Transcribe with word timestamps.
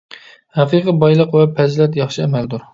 ھەقىقىي 0.59 0.97
بايلىق 1.03 1.37
ۋە 1.41 1.45
پەزىلەت 1.61 2.03
ياخشى 2.03 2.27
ئەمەلدۇر. 2.27 2.69